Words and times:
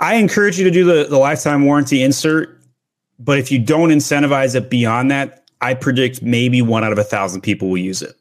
I 0.00 0.14
encourage 0.14 0.58
you 0.58 0.64
to 0.64 0.70
do 0.70 0.84
the, 0.84 1.08
the 1.08 1.18
lifetime 1.18 1.64
warranty 1.64 2.02
insert, 2.02 2.60
but 3.18 3.38
if 3.38 3.50
you 3.50 3.58
don't 3.58 3.90
incentivize 3.90 4.54
it 4.54 4.70
beyond 4.70 5.10
that, 5.10 5.50
I 5.60 5.74
predict 5.74 6.22
maybe 6.22 6.62
one 6.62 6.84
out 6.84 6.92
of 6.92 6.98
a 6.98 7.04
thousand 7.04 7.40
people 7.40 7.68
will 7.68 7.78
use 7.78 8.00
it. 8.00 8.14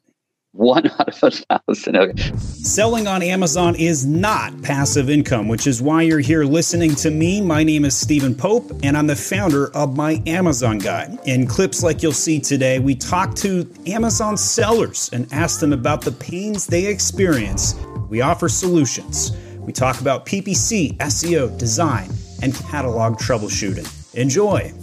One 0.53 0.87
out 0.99 1.09
of 1.09 1.23
a 1.23 1.29
thousand. 1.29 1.97
Okay. 1.97 2.37
Selling 2.37 3.05
on 3.05 3.21
Amazon 3.21 3.75
is 3.75 4.07
not 4.07 4.59
passive 4.63 5.07
income, 5.07 5.47
which 5.47 5.67
is 5.67 5.83
why 5.83 6.01
you're 6.01 6.19
here 6.19 6.45
listening 6.45 6.95
to 6.95 7.11
me. 7.11 7.41
My 7.41 7.63
name 7.63 7.85
is 7.85 7.95
Steven 7.95 8.33
Pope, 8.33 8.71
and 8.81 8.97
I'm 8.97 9.05
the 9.05 9.15
founder 9.15 9.71
of 9.75 9.95
my 9.95 10.23
Amazon 10.25 10.79
Guy. 10.79 11.15
In 11.25 11.45
clips 11.45 11.83
like 11.83 12.01
you'll 12.01 12.11
see 12.11 12.39
today, 12.39 12.79
we 12.79 12.95
talk 12.95 13.35
to 13.35 13.71
Amazon 13.85 14.35
sellers 14.35 15.11
and 15.13 15.31
ask 15.31 15.59
them 15.59 15.73
about 15.73 16.01
the 16.01 16.11
pains 16.13 16.65
they 16.65 16.87
experience. 16.87 17.75
We 18.09 18.21
offer 18.21 18.49
solutions. 18.49 19.31
We 19.67 19.73
talk 19.73 19.99
about 19.99 20.25
PPC, 20.25 20.95
SEO, 20.95 21.55
design, 21.57 22.09
and 22.41 22.55
catalog 22.55 23.17
troubleshooting. 23.19 24.15
Enjoy. 24.15 24.73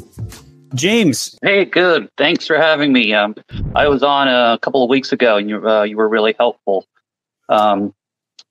James. 0.75 1.39
Hey, 1.41 1.65
good. 1.65 2.11
Thanks 2.19 2.47
for 2.47 2.59
having 2.59 2.93
me. 2.93 3.15
Um, 3.15 3.35
I 3.75 3.89
was 3.89 4.03
on 4.03 4.29
a 4.29 4.59
couple 4.61 4.85
of 4.85 4.91
weeks 4.91 5.11
ago, 5.11 5.39
and 5.39 5.49
you 5.49 5.67
uh, 5.67 5.85
you 5.85 5.97
were 5.97 6.07
really 6.07 6.35
helpful. 6.39 6.85
Um, 7.49 7.95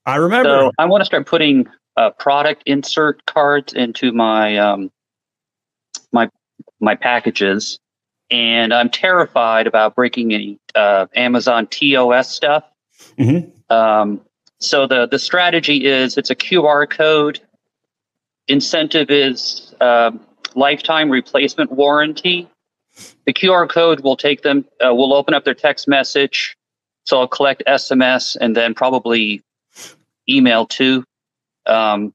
I 0.07 0.15
remember. 0.15 0.49
So 0.49 0.71
I 0.79 0.85
want 0.85 1.01
to 1.01 1.05
start 1.05 1.27
putting 1.27 1.67
uh, 1.97 2.09
product 2.09 2.63
insert 2.65 3.23
cards 3.27 3.73
into 3.73 4.11
my 4.11 4.57
um, 4.57 4.91
my 6.11 6.31
my 6.79 6.95
packages, 6.95 7.79
and 8.31 8.73
I'm 8.73 8.89
terrified 8.89 9.67
about 9.67 9.95
breaking 9.95 10.33
any 10.33 10.59
uh, 10.73 11.05
Amazon 11.13 11.67
TOS 11.67 12.31
stuff. 12.31 12.63
Mm-hmm. 13.19 13.71
Um, 13.71 14.21
so 14.63 14.87
the 14.87 15.07
the 15.07 15.19
strategy 15.19 15.85
is 15.85 16.17
it's 16.17 16.29
a 16.29 16.35
QR 16.35 16.89
code. 16.89 17.39
Incentive 18.47 19.09
is 19.09 19.73
um, 19.79 20.19
lifetime 20.55 21.09
replacement 21.09 21.71
warranty. 21.71 22.49
The 23.25 23.33
QR 23.33 23.69
code 23.69 24.01
will 24.01 24.17
take 24.17 24.41
them, 24.41 24.65
uh, 24.85 24.93
will 24.93 25.13
open 25.13 25.33
up 25.33 25.45
their 25.45 25.53
text 25.53 25.87
message. 25.87 26.55
So 27.05 27.19
I'll 27.19 27.27
collect 27.27 27.63
SMS 27.67 28.37
and 28.39 28.55
then 28.55 28.73
probably 28.73 29.41
email 30.29 30.65
too. 30.65 31.03
Um, 31.65 32.13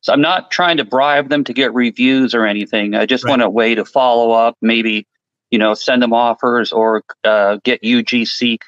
so 0.00 0.12
I'm 0.12 0.20
not 0.20 0.50
trying 0.50 0.76
to 0.76 0.84
bribe 0.84 1.30
them 1.30 1.44
to 1.44 1.52
get 1.52 1.72
reviews 1.72 2.34
or 2.34 2.44
anything. 2.44 2.94
I 2.94 3.06
just 3.06 3.24
right. 3.24 3.30
want 3.30 3.42
a 3.42 3.48
way 3.48 3.74
to 3.74 3.84
follow 3.84 4.32
up, 4.32 4.56
maybe, 4.60 5.06
you 5.50 5.58
know, 5.58 5.72
send 5.74 6.02
them 6.02 6.12
offers 6.12 6.72
or 6.72 7.02
uh, 7.24 7.58
get 7.64 7.82
UGC 7.82 8.58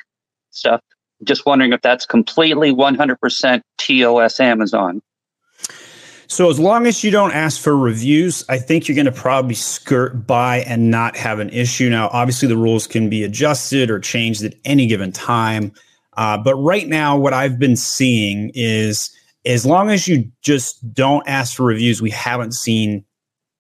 stuff. 0.51 0.81
Just 1.27 1.45
wondering 1.45 1.73
if 1.73 1.83
that's 1.83 2.07
completely 2.07 2.73
100% 2.73 3.63
TOS 3.79 4.41
Amazon. 4.41 5.03
So 6.29 6.51
as 6.51 6.59
long 6.59 6.87
as 6.87 7.05
you 7.05 7.11
don't 7.11 7.33
ask 7.33 7.61
for 7.61 7.77
reviews, 7.77 8.45
I 8.49 8.59
think 8.59 8.89
you're 8.89 8.97
going 8.97 9.07
to 9.07 9.13
probably 9.13 9.55
skirt 9.55 10.27
by 10.27 10.59
and 10.63 10.91
not 10.91 11.17
have 11.17 11.39
an 11.39 11.51
issue. 11.51 11.89
Now, 11.89 12.09
obviously, 12.13 12.49
the 12.49 12.57
rules 12.57 12.87
can 12.87 13.09
be 13.09 13.23
adjusted 13.23 13.91
or 13.91 14.01
changed 14.01 14.43
at 14.43 14.55
any 14.65 14.87
given 14.87 15.13
time. 15.13 15.73
Uh, 16.17 16.37
but 16.37 16.57
right 16.57 16.89
now, 16.89 17.17
what 17.17 17.33
I've 17.33 17.59
been 17.59 17.77
seeing 17.77 18.51
is 18.55 19.11
as 19.45 19.65
long 19.65 19.91
as 19.91 20.09
you 20.09 20.31
just 20.43 20.93
don't 20.93 21.27
ask 21.29 21.55
for 21.55 21.65
reviews, 21.65 22.03
we 22.03 22.11
haven't 22.11 22.53
seen 22.53 23.05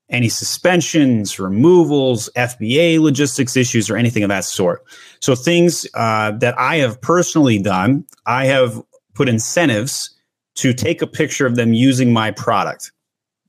any 0.09 0.29
suspensions, 0.29 1.39
removals, 1.39 2.31
FBA 2.37 3.01
logistics 3.01 3.57
issues, 3.57 3.91
or 3.91 3.97
anything 3.97 4.23
of 4.23 4.29
that 4.29 4.45
sort. 4.45 4.85
So, 5.21 5.35
things 5.35 5.87
uh, 5.95 6.33
that 6.33 6.59
I 6.59 6.77
have 6.77 7.01
personally 7.01 7.59
done, 7.59 8.05
I 8.27 8.47
have 8.47 8.81
put 9.15 9.29
incentives 9.29 10.11
to 10.57 10.73
take 10.73 11.03
a 11.03 11.07
picture 11.07 11.47
of 11.47 11.57
them 11.57 11.73
using 11.73 12.13
my 12.13 12.31
product. 12.31 12.93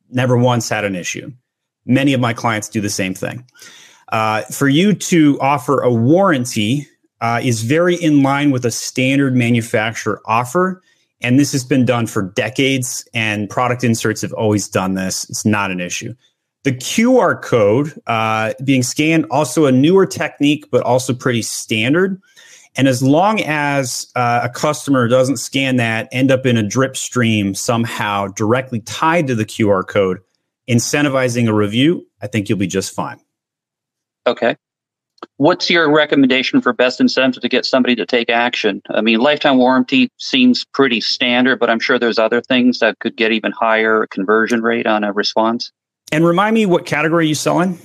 Never 0.10 0.38
once 0.38 0.70
had 0.70 0.84
an 0.84 0.96
issue. 0.96 1.32
Many 1.86 2.14
of 2.14 2.20
my 2.20 2.34
clients 2.34 2.70
do 2.70 2.82
the 2.82 2.90
same 2.90 3.14
thing. 3.14 3.46
Uh, 4.12 4.42
for 4.44 4.68
you 4.68 4.94
to 4.94 5.38
offer 5.42 5.82
a 5.82 5.92
warranty 5.92 6.88
uh, 7.22 7.42
is 7.44 7.64
very 7.64 7.96
in 7.96 8.24
line 8.24 8.52
with 8.52 8.66
a 8.66 8.72
standard 8.72 9.36
manufacturer 9.36 10.22
offer. 10.26 10.82
And 11.22 11.40
this 11.40 11.52
has 11.52 11.64
been 11.64 11.84
done 11.84 12.06
for 12.06 12.22
decades, 12.22 13.08
and 13.14 13.50
product 13.50 13.84
inserts 13.84 14.22
have 14.22 14.34
always 14.34 14.68
done 14.68 14.94
this. 14.94 15.28
It's 15.30 15.46
not 15.46 15.72
an 15.72 15.80
issue. 15.80 16.14
The 16.68 16.74
QR 16.74 17.42
code 17.42 17.94
uh, 18.08 18.52
being 18.62 18.84
scanned, 18.84 19.26
also 19.32 19.68
a 19.68 19.72
newer 19.72 20.06
technique, 20.06 20.70
but 20.70 20.84
also 20.84 21.14
pretty 21.14 21.42
standard. 21.42 22.22
And 22.76 22.90
as 22.90 23.02
long 23.02 23.40
as 23.40 24.12
uh, 24.18 24.42
a 24.44 24.50
customer 24.50 25.08
doesn't 25.08 25.38
scan 25.38 25.78
that, 25.78 26.10
end 26.12 26.30
up 26.30 26.46
in 26.46 26.58
a 26.58 26.64
drip 26.64 26.98
stream 26.98 27.56
somehow 27.56 28.28
directly 28.28 28.82
tied 28.82 29.28
to 29.28 29.36
the 29.36 29.46
QR 29.46 29.88
code, 29.88 30.20
incentivizing 30.70 31.48
a 31.48 31.54
review, 31.54 32.06
I 32.22 32.28
think 32.28 32.50
you'll 32.50 32.58
be 32.58 32.68
just 32.68 32.94
fine. 32.94 33.22
Okay. 34.28 34.58
What's 35.38 35.70
your 35.70 35.90
recommendation 35.90 36.60
for 36.60 36.74
best 36.74 37.00
incentive 37.00 37.42
to 37.44 37.48
get 37.48 37.66
somebody 37.66 37.96
to 37.96 38.06
take 38.06 38.30
action? 38.30 38.82
I 38.90 39.00
mean, 39.00 39.20
lifetime 39.20 39.58
warranty 39.58 40.10
seems 40.18 40.66
pretty 40.66 41.00
standard, 41.00 41.62
but 41.62 41.70
I'm 41.70 41.80
sure 41.80 41.98
there's 41.98 42.20
other 42.20 42.42
things 42.42 42.80
that 42.80 43.00
could 43.00 43.16
get 43.16 43.32
even 43.32 43.54
higher 43.54 44.06
conversion 44.08 44.62
rate 44.62 44.86
on 44.86 45.06
a 45.06 45.14
response. 45.14 45.72
And 46.12 46.26
remind 46.26 46.54
me 46.54 46.66
what 46.66 46.86
category 46.86 47.28
you 47.28 47.36
sell 47.36 47.60
in? 47.62 47.78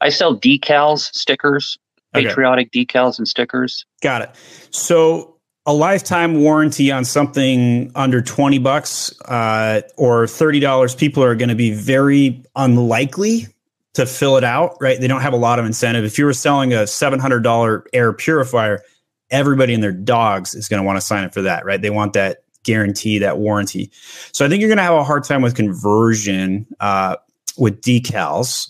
I 0.00 0.08
sell 0.08 0.38
decals, 0.38 1.14
stickers, 1.14 1.78
patriotic 2.12 2.70
decals 2.72 3.18
and 3.18 3.26
stickers. 3.26 3.84
Got 4.02 4.22
it. 4.22 4.30
So 4.70 5.36
a 5.66 5.74
lifetime 5.74 6.40
warranty 6.40 6.92
on 6.92 7.04
something 7.04 7.90
under 7.94 8.22
20 8.22 8.58
bucks 8.58 9.12
uh, 9.22 9.82
or 9.96 10.24
$30 10.24 10.96
people 10.96 11.22
are 11.22 11.34
going 11.34 11.48
to 11.48 11.56
be 11.56 11.72
very 11.72 12.42
unlikely 12.54 13.48
to 13.94 14.06
fill 14.06 14.36
it 14.36 14.44
out 14.44 14.76
right 14.80 15.00
they 15.00 15.08
don't 15.08 15.22
have 15.22 15.32
a 15.32 15.38
lot 15.38 15.58
of 15.58 15.64
incentive 15.64 16.04
if 16.04 16.18
you 16.18 16.26
were 16.26 16.34
selling 16.34 16.74
a 16.74 16.80
$700 16.80 17.82
air 17.94 18.12
purifier 18.12 18.82
everybody 19.30 19.72
and 19.72 19.82
their 19.82 19.90
dogs 19.90 20.54
is 20.54 20.68
going 20.68 20.80
to 20.80 20.86
want 20.86 20.98
to 20.98 21.00
sign 21.00 21.24
up 21.24 21.32
for 21.32 21.40
that 21.40 21.64
right 21.64 21.80
they 21.80 21.88
want 21.88 22.12
that 22.12 22.44
guarantee 22.62 23.18
that 23.18 23.38
warranty 23.38 23.90
so 24.32 24.44
i 24.44 24.50
think 24.50 24.60
you're 24.60 24.68
going 24.68 24.76
to 24.76 24.82
have 24.82 24.94
a 24.94 25.02
hard 25.02 25.24
time 25.24 25.40
with 25.40 25.54
conversion 25.54 26.66
uh, 26.80 27.16
with 27.58 27.80
decals 27.80 28.68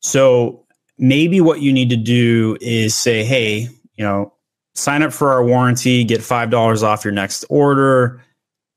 so 0.00 0.64
maybe 0.98 1.40
what 1.40 1.60
you 1.60 1.72
need 1.72 1.90
to 1.90 1.96
do 1.96 2.56
is 2.60 2.94
say, 2.94 3.24
hey, 3.24 3.68
you 3.96 4.04
know, 4.04 4.32
sign 4.74 5.02
up 5.02 5.12
for 5.12 5.32
our 5.32 5.44
warranty, 5.44 6.04
get 6.04 6.20
$5 6.20 6.82
off 6.82 7.04
your 7.04 7.12
next 7.12 7.44
order, 7.48 8.22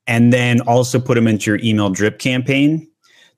and 0.06 0.32
then 0.32 0.60
also 0.62 0.98
put 0.98 1.14
them 1.14 1.28
into 1.28 1.50
your 1.50 1.60
email 1.62 1.90
drip 1.90 2.18
campaign. 2.18 2.88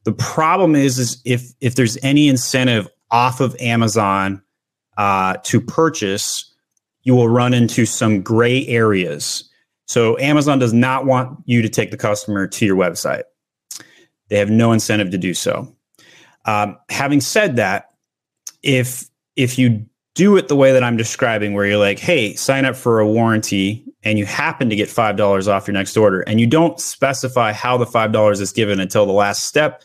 The 0.05 0.13
problem 0.13 0.75
is, 0.75 0.99
is 0.99 1.21
if 1.25 1.53
if 1.61 1.77
there's 1.77 1.97
any 2.03 2.29
incentive 2.29 2.89
off 3.11 3.41
of 3.41 3.57
Amazon 3.59 4.43
uh, 4.99 5.37
to 5.45 5.61
purchase, 5.61 6.53
you 7.05 7.15
will 7.15 7.29
run 7.29 7.55
into 7.55 7.87
some 7.87 8.23
gray 8.23 8.67
areas. 8.67 9.49
So 9.87 10.19
Amazon 10.19 10.59
does 10.59 10.73
not 10.73 11.07
want 11.07 11.39
you 11.47 11.63
to 11.63 11.69
take 11.69 11.91
the 11.91 11.97
customer 11.97 12.47
to 12.47 12.67
your 12.67 12.77
website. 12.77 13.23
They 14.29 14.39
have 14.39 14.51
no 14.51 14.73
incentive 14.73 15.11
to 15.11 15.19
do 15.19 15.33
so. 15.33 15.75
Um, 16.45 16.79
having 16.91 17.21
said 17.21 17.57
that, 17.57 17.91
if 18.63 19.05
if 19.37 19.59
you 19.59 19.87
do 20.15 20.37
it 20.37 20.49
the 20.49 20.57
way 20.57 20.73
that 20.73 20.85
I'm 20.85 20.97
describing, 20.97 21.55
where 21.55 21.67
you're 21.67 21.79
like, 21.79 21.99
hey, 21.99 22.35
sign 22.35 22.65
up 22.65 22.77
for 22.77 23.01
a 23.01 23.07
warranty 23.07 23.85
and 24.05 24.19
you 24.19 24.27
happen 24.27 24.71
to 24.71 24.77
get 24.77 24.89
$5 24.89 25.49
off 25.49 25.67
your 25.67 25.75
next 25.75 25.97
order 25.97 26.21
and 26.21 26.41
you 26.41 26.47
don't 26.47 26.79
specify 26.79 27.53
how 27.53 27.77
the 27.77 27.85
$5 27.85 28.41
is 28.41 28.53
given 28.53 28.79
until 28.79 29.07
the 29.07 29.13
last 29.13 29.45
step, 29.45 29.83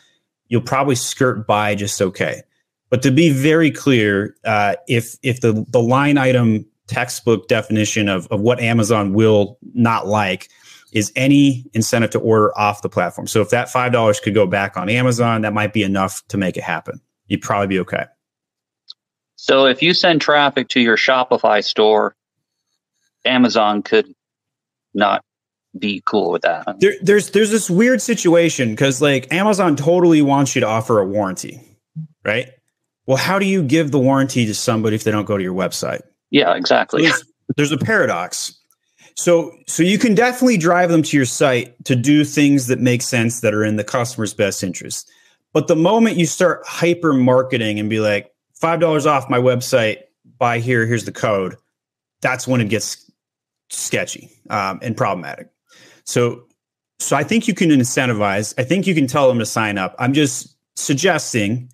you'll 0.48 0.60
probably 0.60 0.94
skirt 0.94 1.46
by 1.46 1.74
just 1.74 2.00
okay. 2.00 2.42
But 2.90 3.02
to 3.02 3.10
be 3.10 3.30
very 3.30 3.70
clear, 3.70 4.36
uh, 4.44 4.74
if 4.88 5.16
if 5.22 5.40
the, 5.40 5.64
the 5.68 5.80
line 5.80 6.18
item 6.18 6.66
textbook 6.86 7.46
definition 7.46 8.08
of, 8.08 8.26
of 8.28 8.40
what 8.40 8.60
Amazon 8.60 9.12
will 9.12 9.58
not 9.74 10.08
like 10.08 10.48
is 10.92 11.12
any 11.16 11.66
incentive 11.72 12.10
to 12.10 12.18
order 12.18 12.56
off 12.58 12.82
the 12.82 12.88
platform. 12.88 13.26
So 13.26 13.40
if 13.40 13.50
that 13.50 13.68
$5 13.68 14.22
could 14.22 14.34
go 14.34 14.46
back 14.46 14.76
on 14.76 14.88
Amazon, 14.88 15.42
that 15.42 15.52
might 15.52 15.72
be 15.72 15.82
enough 15.82 16.26
to 16.28 16.36
make 16.36 16.56
it 16.56 16.62
happen. 16.62 17.00
You'd 17.26 17.42
probably 17.42 17.68
be 17.68 17.78
okay. 17.80 18.04
So 19.36 19.66
if 19.66 19.82
you 19.82 19.94
send 19.94 20.20
traffic 20.20 20.68
to 20.70 20.80
your 20.80 20.96
Shopify 20.96 21.64
store, 21.64 22.14
Amazon 23.24 23.82
could 23.82 24.12
not 24.92 25.24
be 25.78 26.02
cool 26.04 26.30
with 26.32 26.42
that. 26.42 26.66
There, 26.80 26.94
there's 27.00 27.30
there's 27.30 27.50
this 27.50 27.70
weird 27.70 28.02
situation 28.02 28.70
because 28.70 29.00
like 29.00 29.32
Amazon 29.32 29.76
totally 29.76 30.20
wants 30.20 30.54
you 30.54 30.60
to 30.60 30.66
offer 30.66 30.98
a 30.98 31.06
warranty, 31.06 31.60
right? 32.24 32.48
Well, 33.06 33.16
how 33.16 33.38
do 33.38 33.46
you 33.46 33.62
give 33.62 33.90
the 33.90 33.98
warranty 33.98 34.46
to 34.46 34.54
somebody 34.54 34.96
if 34.96 35.04
they 35.04 35.10
don't 35.10 35.24
go 35.24 35.36
to 35.36 35.42
your 35.42 35.54
website? 35.54 36.02
Yeah, 36.30 36.54
exactly. 36.54 37.02
There's, 37.02 37.24
there's 37.56 37.72
a 37.72 37.78
paradox. 37.78 38.59
So 39.16 39.54
so 39.66 39.82
you 39.82 39.98
can 39.98 40.14
definitely 40.14 40.56
drive 40.56 40.90
them 40.90 41.02
to 41.02 41.16
your 41.16 41.26
site 41.26 41.82
to 41.84 41.96
do 41.96 42.24
things 42.24 42.66
that 42.68 42.80
make 42.80 43.02
sense 43.02 43.40
that 43.40 43.54
are 43.54 43.64
in 43.64 43.76
the 43.76 43.84
customer's 43.84 44.34
best 44.34 44.62
interest. 44.62 45.10
But 45.52 45.66
the 45.66 45.76
moment 45.76 46.16
you 46.16 46.26
start 46.26 46.62
hyper 46.66 47.12
marketing 47.12 47.80
and 47.80 47.90
be 47.90 48.00
like, 48.00 48.32
$5 48.60 49.06
off 49.06 49.30
my 49.30 49.38
website, 49.38 50.02
buy 50.38 50.58
here, 50.58 50.86
here's 50.86 51.04
the 51.04 51.12
code. 51.12 51.56
That's 52.20 52.46
when 52.46 52.60
it 52.60 52.68
gets 52.68 53.10
sketchy 53.70 54.30
um, 54.50 54.78
and 54.82 54.96
problematic. 54.96 55.48
So, 56.04 56.44
so 56.98 57.16
I 57.16 57.24
think 57.24 57.48
you 57.48 57.54
can 57.54 57.70
incentivize. 57.70 58.52
I 58.58 58.64
think 58.64 58.86
you 58.86 58.94
can 58.94 59.06
tell 59.06 59.28
them 59.28 59.38
to 59.38 59.46
sign 59.46 59.78
up. 59.78 59.94
I'm 59.98 60.12
just 60.12 60.54
suggesting 60.76 61.72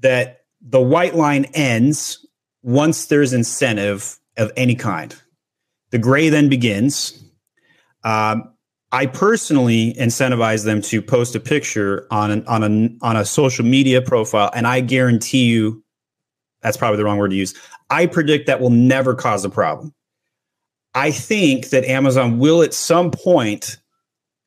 that 0.00 0.44
the 0.60 0.80
white 0.80 1.14
line 1.14 1.44
ends 1.52 2.24
once 2.62 3.06
there's 3.06 3.34
incentive 3.34 4.18
of 4.38 4.50
any 4.56 4.74
kind. 4.74 5.14
The 5.94 6.00
gray 6.00 6.28
then 6.28 6.48
begins. 6.48 7.22
Um, 8.02 8.52
I 8.90 9.06
personally 9.06 9.94
incentivize 9.94 10.64
them 10.64 10.82
to 10.82 11.00
post 11.00 11.36
a 11.36 11.40
picture 11.40 12.08
on 12.10 12.32
an, 12.32 12.44
on 12.48 12.64
a 12.64 13.06
on 13.06 13.16
a 13.16 13.24
social 13.24 13.64
media 13.64 14.02
profile, 14.02 14.50
and 14.56 14.66
I 14.66 14.80
guarantee 14.80 15.44
you, 15.44 15.84
that's 16.62 16.76
probably 16.76 16.96
the 16.96 17.04
wrong 17.04 17.18
word 17.18 17.28
to 17.28 17.36
use. 17.36 17.54
I 17.90 18.06
predict 18.06 18.48
that 18.48 18.60
will 18.60 18.70
never 18.70 19.14
cause 19.14 19.44
a 19.44 19.48
problem. 19.48 19.94
I 20.96 21.12
think 21.12 21.68
that 21.68 21.84
Amazon 21.84 22.40
will 22.40 22.62
at 22.62 22.74
some 22.74 23.12
point 23.12 23.78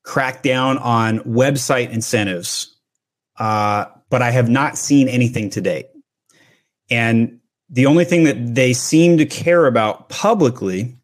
crack 0.02 0.42
down 0.42 0.76
on 0.76 1.20
website 1.20 1.88
incentives, 1.88 2.76
uh, 3.38 3.86
but 4.10 4.20
I 4.20 4.32
have 4.32 4.50
not 4.50 4.76
seen 4.76 5.08
anything 5.08 5.48
to 5.48 5.62
date. 5.62 5.86
And 6.90 7.40
the 7.70 7.86
only 7.86 8.04
thing 8.04 8.24
that 8.24 8.54
they 8.54 8.74
seem 8.74 9.16
to 9.16 9.24
care 9.24 9.64
about 9.64 10.10
publicly 10.10 10.97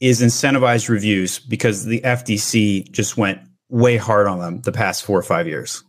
is 0.00 0.22
incentivized 0.22 0.88
reviews 0.88 1.38
because 1.38 1.84
the 1.84 2.00
FTC 2.00 2.90
just 2.90 3.16
went 3.16 3.40
way 3.68 3.96
hard 3.96 4.26
on 4.26 4.38
them 4.38 4.60
the 4.62 4.72
past 4.72 5.04
four 5.04 5.18
or 5.18 5.22
five 5.22 5.46
years. 5.46 5.84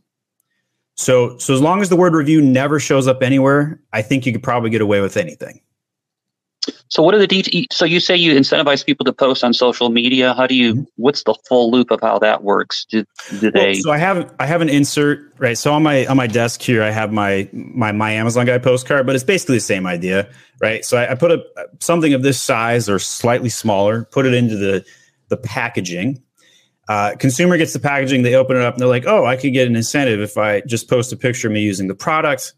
So, 0.95 1.37
so 1.37 1.53
as 1.53 1.61
long 1.61 1.81
as 1.81 1.89
the 1.89 1.95
word 1.95 2.13
review 2.13 2.41
never 2.41 2.79
shows 2.79 3.07
up 3.07 3.23
anywhere, 3.23 3.81
I 3.91 4.01
think 4.01 4.25
you 4.25 4.31
could 4.31 4.43
probably 4.43 4.69
get 4.69 4.81
away 4.81 5.01
with 5.01 5.17
anything. 5.17 5.61
So 6.87 7.01
what 7.03 7.15
are 7.15 7.19
the 7.19 7.27
details? 7.27 7.65
So 7.71 7.85
you 7.85 7.99
say 7.99 8.15
you 8.15 8.33
incentivize 8.33 8.85
people 8.85 9.05
to 9.05 9.13
post 9.13 9.43
on 9.43 9.53
social 9.53 9.89
media. 9.89 10.33
How 10.33 10.47
do 10.47 10.55
you? 10.55 10.87
What's 10.95 11.23
the 11.23 11.35
full 11.47 11.71
loop 11.71 11.91
of 11.91 12.01
how 12.01 12.19
that 12.19 12.43
works? 12.43 12.85
Do, 12.85 13.05
do 13.39 13.51
they? 13.51 13.71
Well, 13.71 13.75
so 13.75 13.91
I 13.91 13.97
have 13.97 14.33
I 14.39 14.45
have 14.45 14.61
an 14.61 14.69
insert 14.69 15.33
right. 15.37 15.57
So 15.57 15.73
on 15.73 15.83
my 15.83 16.05
on 16.07 16.17
my 16.17 16.27
desk 16.27 16.61
here, 16.61 16.83
I 16.83 16.91
have 16.91 17.11
my 17.11 17.49
my 17.53 17.91
my 17.91 18.11
Amazon 18.11 18.45
guy 18.45 18.57
postcard, 18.57 19.05
but 19.05 19.15
it's 19.15 19.23
basically 19.23 19.57
the 19.57 19.61
same 19.61 19.87
idea, 19.87 20.29
right? 20.59 20.83
So 20.83 20.97
I, 20.97 21.11
I 21.11 21.15
put 21.15 21.31
a 21.31 21.43
something 21.79 22.13
of 22.13 22.23
this 22.23 22.41
size 22.41 22.89
or 22.89 22.99
slightly 22.99 23.49
smaller, 23.49 24.05
put 24.11 24.25
it 24.25 24.33
into 24.33 24.57
the 24.57 24.85
the 25.29 25.37
packaging. 25.37 26.21
Uh, 26.89 27.15
consumer 27.15 27.57
gets 27.57 27.71
the 27.71 27.79
packaging, 27.79 28.23
they 28.23 28.35
open 28.35 28.57
it 28.57 28.63
up, 28.63 28.73
and 28.73 28.81
they're 28.81 28.89
like, 28.89 29.05
"Oh, 29.05 29.25
I 29.25 29.37
could 29.37 29.53
get 29.53 29.67
an 29.67 29.77
incentive 29.77 30.19
if 30.19 30.37
I 30.37 30.61
just 30.61 30.89
post 30.89 31.13
a 31.13 31.15
picture 31.15 31.47
of 31.47 31.53
me 31.53 31.61
using 31.61 31.87
the 31.87 31.95
product." 31.95 32.53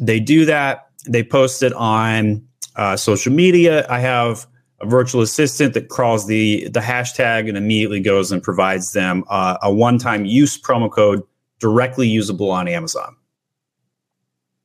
They 0.00 0.18
do 0.18 0.46
that. 0.46 0.88
They 1.06 1.22
post 1.22 1.62
it 1.62 1.72
on 1.74 2.47
uh, 2.78 2.96
social 2.96 3.32
media. 3.32 3.86
I 3.90 3.98
have 3.98 4.46
a 4.80 4.86
virtual 4.86 5.20
assistant 5.20 5.74
that 5.74 5.88
crawls 5.88 6.26
the 6.26 6.68
the 6.68 6.80
hashtag 6.80 7.48
and 7.48 7.58
immediately 7.58 8.00
goes 8.00 8.32
and 8.32 8.42
provides 8.42 8.92
them 8.92 9.24
uh, 9.28 9.58
a 9.62 9.72
one 9.72 9.98
time 9.98 10.24
use 10.24 10.58
promo 10.60 10.90
code 10.90 11.22
directly 11.58 12.08
usable 12.08 12.50
on 12.50 12.68
Amazon. 12.68 13.14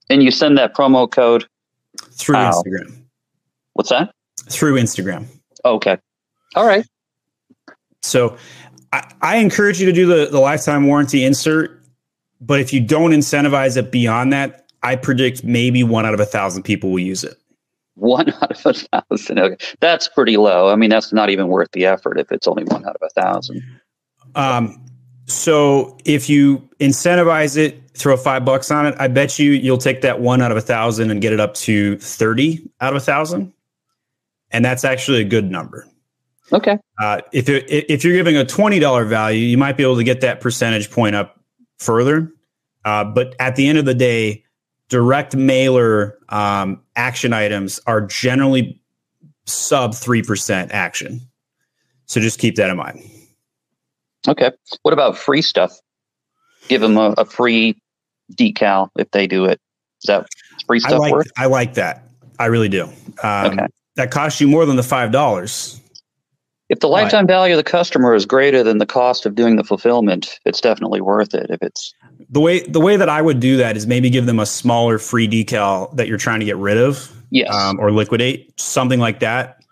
And 0.09 0.21
you 0.21 0.31
send 0.31 0.57
that 0.57 0.75
promo 0.75 1.09
code 1.09 1.45
through 2.11 2.35
Instagram. 2.35 3.03
What's 3.73 3.89
that? 3.89 4.13
Through 4.49 4.75
Instagram. 4.75 5.25
Okay. 5.65 5.97
All 6.55 6.65
right. 6.65 6.85
So 8.03 8.37
I, 8.91 9.11
I 9.21 9.37
encourage 9.37 9.79
you 9.79 9.87
to 9.87 9.93
do 9.93 10.05
the, 10.05 10.27
the 10.29 10.39
lifetime 10.39 10.85
warranty 10.85 11.23
insert, 11.23 11.81
but 12.41 12.59
if 12.59 12.73
you 12.73 12.81
don't 12.81 13.11
incentivize 13.11 13.77
it 13.77 13.91
beyond 13.91 14.33
that, 14.33 14.67
I 14.83 14.97
predict 14.97 15.43
maybe 15.43 15.83
one 15.83 16.05
out 16.05 16.13
of 16.13 16.19
a 16.19 16.25
thousand 16.25 16.63
people 16.63 16.91
will 16.91 16.99
use 16.99 17.23
it. 17.23 17.37
One 17.95 18.29
out 18.41 18.51
of 18.51 18.65
a 18.65 18.73
thousand. 18.73 19.39
Okay. 19.39 19.57
That's 19.79 20.07
pretty 20.07 20.37
low. 20.37 20.69
I 20.69 20.75
mean, 20.75 20.89
that's 20.89 21.13
not 21.13 21.29
even 21.29 21.47
worth 21.47 21.71
the 21.71 21.85
effort 21.85 22.19
if 22.19 22.31
it's 22.31 22.47
only 22.47 22.63
one 22.63 22.85
out 22.85 22.95
of 22.95 23.01
a 23.01 23.21
thousand. 23.21 23.63
Um, 24.35 24.83
so 25.25 25.97
if 26.05 26.29
you 26.29 26.67
incentivize 26.79 27.57
it, 27.57 27.81
throw 27.95 28.17
five 28.17 28.43
bucks 28.43 28.71
on 28.71 28.85
it, 28.85 28.95
I 28.97 29.07
bet 29.07 29.37
you 29.39 29.51
you'll 29.51 29.77
take 29.77 30.01
that 30.01 30.19
one 30.19 30.41
out 30.41 30.51
of 30.51 30.57
a 30.57 30.61
thousand 30.61 31.11
and 31.11 31.21
get 31.21 31.31
it 31.31 31.39
up 31.39 31.53
to 31.55 31.97
30 31.97 32.67
out 32.81 32.93
of 32.93 32.97
a 32.97 33.05
thousand. 33.05 33.53
And 34.51 34.65
that's 34.65 34.83
actually 34.83 35.21
a 35.21 35.25
good 35.25 35.49
number. 35.49 35.87
Okay. 36.51 36.77
Uh, 36.99 37.21
if, 37.31 37.49
it, 37.49 37.65
if 37.69 38.03
you're 38.03 38.15
giving 38.15 38.37
a 38.37 38.43
$20 38.43 39.07
value, 39.07 39.39
you 39.39 39.57
might 39.57 39.77
be 39.77 39.83
able 39.83 39.95
to 39.95 40.03
get 40.03 40.21
that 40.21 40.41
percentage 40.41 40.91
point 40.91 41.15
up 41.15 41.39
further. 41.79 42.31
Uh, 42.85 43.03
but 43.03 43.35
at 43.39 43.55
the 43.55 43.67
end 43.67 43.77
of 43.77 43.85
the 43.85 43.93
day, 43.93 44.42
direct 44.93 45.35
mailer 45.35 46.19
um, 46.29 46.79
action 46.95 47.33
items 47.33 47.79
are 47.87 47.99
generally 47.99 48.79
sub 49.47 49.93
3% 49.93 50.69
action. 50.69 51.19
So 52.05 52.21
just 52.21 52.37
keep 52.37 52.57
that 52.57 52.69
in 52.69 52.77
mind. 52.77 53.01
Okay. 54.27 54.51
What 54.83 54.93
about 54.93 55.17
free 55.17 55.41
stuff? 55.41 55.73
Give 56.67 56.79
them 56.79 56.97
a, 56.97 57.15
a 57.17 57.25
free 57.25 57.75
decal 58.35 58.89
if 58.95 59.09
they 59.09 59.25
do 59.25 59.45
it. 59.45 59.59
Is 60.03 60.07
that 60.09 60.27
free 60.67 60.79
stuff 60.79 60.93
I 60.93 60.97
like, 60.97 61.13
worth? 61.13 61.31
I 61.37 61.47
like 61.47 61.73
that. 61.73 62.03
I 62.37 62.45
really 62.45 62.69
do. 62.69 62.83
Um, 63.23 63.53
okay. 63.53 63.65
That 63.95 64.11
costs 64.11 64.39
you 64.39 64.47
more 64.47 64.67
than 64.67 64.75
the 64.75 64.83
$5. 64.83 65.79
If 66.69 66.81
the 66.81 66.87
lifetime 66.87 67.25
value 67.25 67.55
of 67.55 67.57
the 67.57 67.63
customer 67.63 68.13
is 68.13 68.27
greater 68.27 68.61
than 68.61 68.77
the 68.77 68.85
cost 68.85 69.25
of 69.25 69.33
doing 69.33 69.55
the 69.55 69.63
fulfillment, 69.63 70.39
it's 70.45 70.61
definitely 70.61 71.01
worth 71.01 71.33
it. 71.33 71.47
If 71.49 71.63
it's 71.63 71.95
the 72.33 72.39
way 72.39 72.61
the 72.61 72.81
way 72.81 72.97
that 72.97 73.09
I 73.09 73.21
would 73.21 73.39
do 73.39 73.57
that 73.57 73.77
is 73.77 73.85
maybe 73.85 74.09
give 74.09 74.25
them 74.25 74.39
a 74.39 74.45
smaller 74.45 74.97
free 74.97 75.27
decal 75.27 75.95
that 75.95 76.07
you're 76.07 76.17
trying 76.17 76.39
to 76.39 76.45
get 76.45 76.57
rid 76.57 76.77
of, 76.77 77.11
yes, 77.29 77.53
um, 77.53 77.79
or 77.79 77.91
liquidate 77.91 78.59
something 78.59 78.99
like 78.99 79.19
that, 79.19 79.63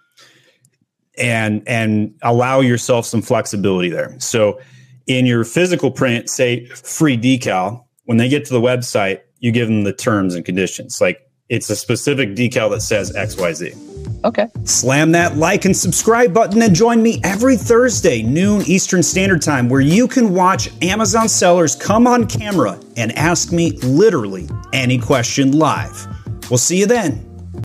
and 1.17 1.63
and 1.67 2.13
allow 2.21 2.59
yourself 2.59 3.07
some 3.07 3.23
flexibility 3.23 3.89
there. 3.89 4.15
So 4.19 4.61
in 5.07 5.25
your 5.25 5.43
physical 5.43 5.89
print, 5.89 6.29
say 6.29 6.65
free 6.67 7.17
decal. 7.17 7.83
When 8.05 8.17
they 8.17 8.29
get 8.29 8.45
to 8.45 8.53
the 8.53 8.61
website, 8.61 9.21
you 9.39 9.51
give 9.51 9.67
them 9.67 9.83
the 9.83 9.93
terms 9.93 10.35
and 10.35 10.45
conditions. 10.45 11.01
Like 11.01 11.27
it's 11.49 11.69
a 11.71 11.75
specific 11.75 12.29
decal 12.35 12.69
that 12.71 12.81
says 12.81 13.15
X 13.15 13.37
Y 13.37 13.53
Z. 13.53 13.73
Okay. 14.23 14.47
Slam 14.63 15.11
that 15.13 15.37
like 15.37 15.65
and 15.65 15.75
subscribe 15.75 16.33
button 16.33 16.61
and 16.61 16.75
join 16.75 17.01
me 17.01 17.19
every 17.23 17.57
Thursday, 17.57 18.21
noon 18.21 18.61
Eastern 18.63 19.01
Standard 19.01 19.41
Time, 19.41 19.69
where 19.69 19.81
you 19.81 20.07
can 20.07 20.33
watch 20.33 20.69
Amazon 20.83 21.27
sellers 21.27 21.75
come 21.75 22.07
on 22.07 22.27
camera 22.27 22.79
and 22.97 23.11
ask 23.17 23.51
me 23.51 23.71
literally 23.79 24.47
any 24.73 24.97
question 24.97 25.51
live. 25.51 26.07
We'll 26.49 26.57
see 26.57 26.79
you 26.79 26.85
then. 26.85 27.30